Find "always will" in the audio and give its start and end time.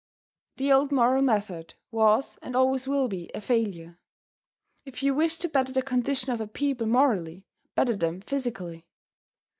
2.55-3.07